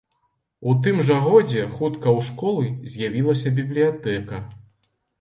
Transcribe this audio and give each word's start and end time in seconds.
У 0.71 0.73
тым 0.87 0.97
жа 1.09 1.17
годзе 1.27 1.67
хутка 1.75 2.09
ў 2.17 2.19
школы 2.31 2.67
з'явілася 2.97 3.57
бібліятэка. 3.63 4.47